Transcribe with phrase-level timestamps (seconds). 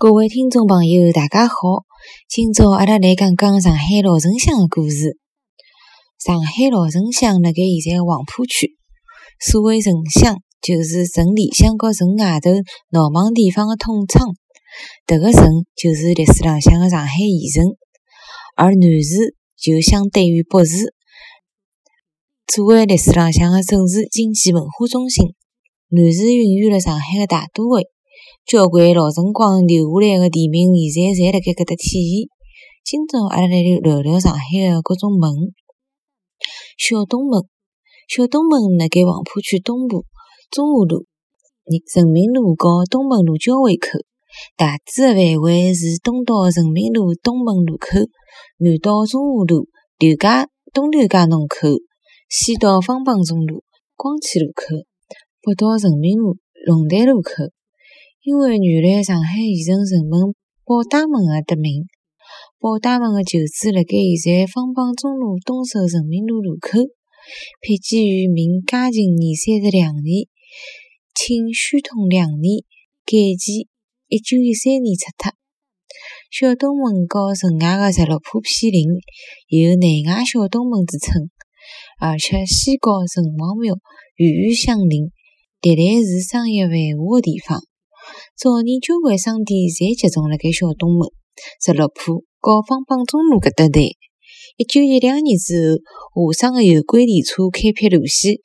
[0.00, 1.56] 各位听众朋友，大家好！
[2.28, 5.18] 今朝阿拉来讲讲上海老城乡的故事。
[6.24, 8.76] 上海老城乡辣盖现在黄浦区。
[9.40, 12.50] 所谓城乡，就是城里向和城外头
[12.90, 14.28] 闹忙地方的统称。
[15.04, 15.42] 迭个城
[15.74, 17.74] 就是历史浪向的上海县城，
[18.54, 20.94] 而南市就相对于北市，
[22.46, 25.34] 作为历史浪向的政治、经济、文化中心，
[25.88, 27.88] 南市孕育了上海的大都会。
[28.48, 32.32] 交关老辰光留下来的地名，现在侪辣盖搿搭体现。
[32.82, 34.40] 今朝阿拉来聊聊上海
[34.72, 35.52] 的各种门。
[36.80, 37.44] 小东门，
[38.08, 40.08] 小东门辣盖黄浦区东部。
[40.48, 41.04] 中华路、
[41.68, 44.00] 人民路和东门路交汇口，
[44.56, 48.00] 大致的范围是东到人民路东门路口，
[48.64, 49.68] 南到中华路。
[49.98, 51.68] 刘家东刘家弄口，
[52.32, 53.60] 西到方浜中路
[53.92, 54.72] 光启路口，
[55.44, 57.52] 北到人民路龙潭路口。
[58.20, 61.86] 因为原来上海县城城门宝大门而得名，
[62.58, 66.78] 宝大门的旧址辣盖现在方浜中路东首人民路路口，
[67.60, 70.26] 辟建于明嘉靖年三十两年，
[71.14, 72.64] 清宣统两年
[73.06, 73.68] 改建，
[74.08, 75.32] 一九一三年拆脱。
[76.30, 78.84] 小东门和城外的十六铺毗邻，
[79.46, 81.30] 有内外小东门之称，
[82.00, 83.78] 而且西告城隍庙
[84.16, 85.12] 远远相邻，
[85.62, 87.62] 历来是商业繁华的地方。
[88.38, 91.10] 早年交关商店侪集中辣盖小东门、
[91.58, 93.80] 十六铺高方浜中路搿搭带。
[94.54, 95.82] 一九一两年之
[96.14, 98.38] 后，华商的有轨电车开辟路线，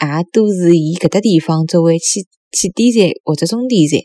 [0.00, 2.24] 也都是以搿搭地方作为起
[2.56, 4.00] 起点站或者终点站。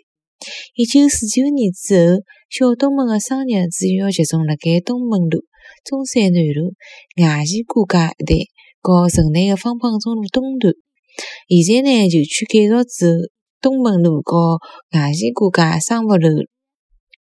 [0.76, 2.20] 一九四九年之后，
[2.52, 5.48] 小东门的商业主要集中辣盖东门路、
[5.88, 6.76] 中山南路、
[7.16, 8.36] 外前过街一带
[8.84, 10.76] 和城内的方浜中路东段。
[11.64, 13.39] 现在呢，旧区改造之后。
[13.62, 14.58] 东门路和
[14.94, 16.46] 外前过街、商福路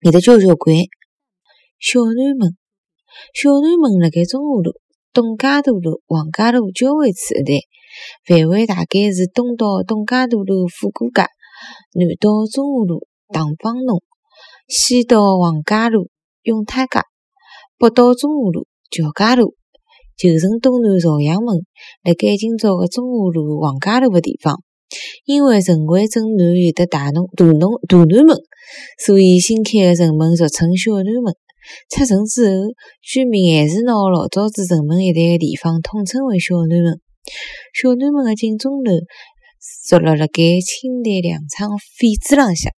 [0.01, 0.75] 有得交交关。
[1.79, 2.55] 小南门，
[3.33, 4.73] 小南门辣盖中华路、
[5.11, 7.65] 董家渡路、黄家路交汇处一带，
[8.27, 11.23] 范围大概是东到董家渡路富古街，
[11.93, 14.03] 南到中华路唐坊弄，
[14.67, 16.09] 西到黄家路
[16.43, 17.01] 永泰街，
[17.79, 19.55] 北到中华路乔家路。
[20.15, 21.55] 旧城东南朝阳门
[22.03, 24.61] 辣盖今朝的中华路黄家路的地方。
[25.25, 28.37] 因为城关正南有的大农大农大南门，
[29.05, 31.33] 所以新开的城门俗称小南门。
[31.89, 32.53] 拆城之后，
[33.01, 36.99] 居民还是拿老早子城门一带的地方统称为小南门。
[37.73, 38.91] 小南门的金钟楼
[39.87, 42.71] 坐落辣盖清代粮仓废址浪向，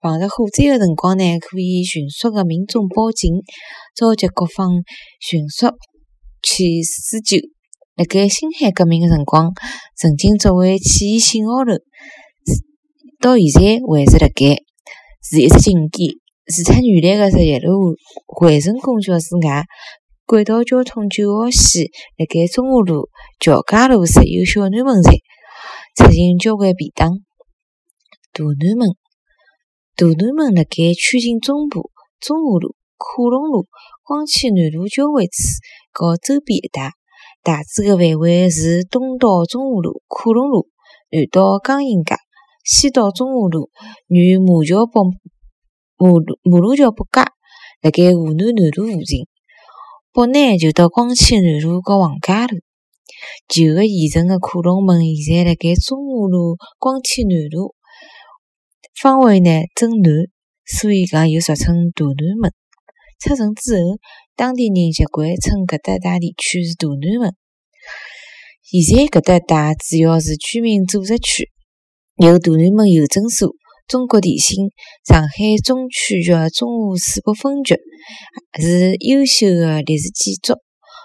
[0.00, 3.42] 碰着火灾的辰光呢，可以迅速的民众报警，
[3.96, 4.70] 召集各方
[5.18, 5.66] 迅速
[6.42, 7.38] 去施救。
[7.96, 9.52] 辣盖辛亥革命的辰光，
[9.96, 11.74] 曾经作为起义信号楼，
[13.20, 14.62] 到现在还是辣盖，
[15.22, 16.14] 是一只景点。
[16.46, 17.94] 除脱原来个十一路
[18.26, 19.64] 环城公交之外，
[20.24, 21.84] 轨道交通九号线
[22.16, 23.08] 辣盖中华路、
[23.38, 25.12] 乔家路设有小南门站，
[25.96, 27.10] 出行交关便当。
[28.32, 28.88] 大南门，
[29.96, 33.66] 大南门辣盖曲靖中部、中华路、科隆路、
[34.02, 35.32] 光启南路交汇处
[35.92, 36.92] 和周边一带。
[37.42, 40.68] 大致的范围是东到中华路、科隆路，
[41.10, 42.14] 南到江阴街，
[42.64, 43.70] 西到中华路，
[44.08, 45.00] 与马桥北
[45.96, 47.22] 马路马路桥北街，
[47.80, 49.26] 辣盖湖南南路附近。
[50.12, 52.58] 北呢就到光启南路和黄家路。
[53.48, 57.74] 旧的县城的科龙门现在辣盖中华路、光启南路，
[59.00, 60.28] 方位呢正南，
[60.66, 62.52] 所以讲又俗称大南门。
[63.18, 63.98] 出城之后，
[64.40, 67.36] 当地人习惯称搿搭一带地区是大南门。
[68.64, 71.50] 现在搿搭一带主要是居民住宅区，
[72.16, 73.52] 有大南门邮政所、
[73.86, 74.72] 中国电信、
[75.04, 75.28] 上海
[75.62, 77.76] 中区局中华水北分局，
[78.58, 80.54] 是优秀的历史建筑。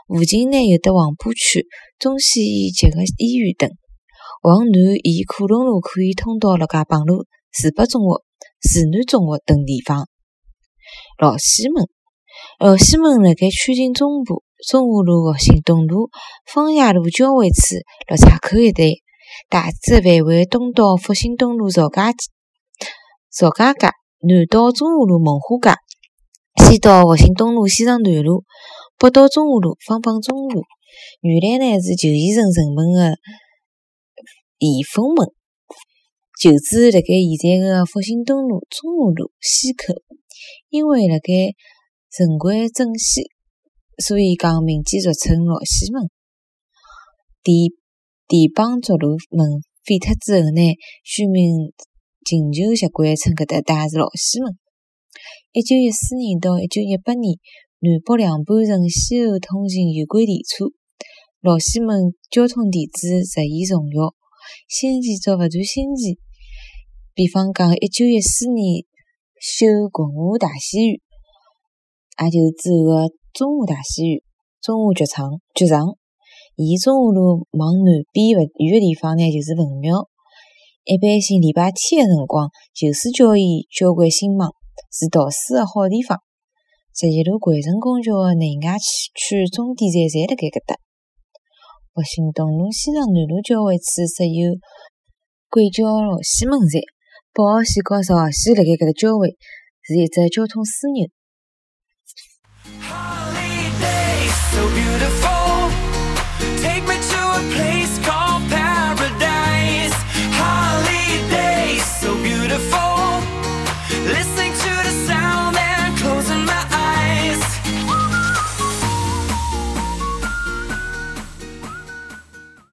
[0.08, 1.68] 附近呢有得黄浦区
[2.00, 3.70] 中西医结合医院等。
[4.44, 8.24] 往南沿科隆路可以通到陆家浜路、市北中学、
[8.64, 10.08] 市南中学等地方。
[11.20, 11.84] 老西门。
[12.58, 16.10] 老西门辣盖曲靖中部、中华路复兴东路、
[16.46, 17.76] 方崖路交汇处
[18.08, 18.86] 绿岔口一带，
[19.50, 22.14] 大致范围东到复兴东路曹家
[23.30, 23.88] 曹家街，
[24.22, 25.76] 南到中华路文化
[26.56, 28.46] 街，西到复兴东路西藏南路，
[28.98, 30.64] 北到中华路方浜中路。
[31.20, 33.18] 原来呢是旧县城城门的
[34.60, 35.28] 延丰门，
[36.42, 37.08] 旧址辣盖
[37.38, 39.94] 现在的复兴东路中华路西口，
[40.70, 41.54] 因为辣盖。
[42.18, 43.24] 城关正西，
[43.98, 46.08] 所以讲民间俗称老西门。
[47.44, 47.76] 地
[48.26, 49.46] 地浜竹路门
[49.84, 50.62] 废脱之后呢，
[51.04, 51.74] 居民
[52.24, 54.58] 请求习惯称搿搭带是老西门。
[55.52, 57.36] 一九一四年到一九一八年，
[57.84, 60.72] 南北两半城先后通行有轨电车，
[61.42, 64.16] 老西门交通地址日益重要。
[64.70, 66.16] 新建造勿断新建，
[67.14, 68.86] 比方讲，一九一四年
[69.36, 71.02] 修群华大戏院，
[72.24, 74.22] 也就是之后个中华大戏院、
[74.62, 75.98] 中华剧场、剧场。
[76.56, 80.08] 沿中华路往南边勿远个地方呢，就是文庙。
[80.86, 84.56] 一般性礼拜天个辰光，旧书交易交关星芒，
[84.88, 86.20] 是读书个好地方。
[86.96, 90.80] 十一路环城公交个内外区区终点站侪辣盖搿搭。
[91.92, 94.56] 复兴东路西藏南路交汇处设有
[95.52, 96.80] 轨交老西门站，
[97.36, 99.36] 北号线和十号线辣盖搿搭交汇，
[99.84, 101.12] 是一只交通枢纽。
[104.54, 105.72] so beautiful.
[106.62, 107.75] Take me to a place.